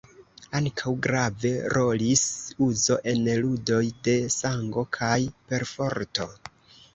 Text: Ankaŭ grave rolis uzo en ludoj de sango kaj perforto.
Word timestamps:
Ankaŭ 0.59 0.93
grave 1.07 1.51
rolis 1.77 2.23
uzo 2.69 2.97
en 3.11 3.21
ludoj 3.43 3.83
de 4.09 4.17
sango 4.37 4.85
kaj 4.99 5.13
perforto. 5.53 6.29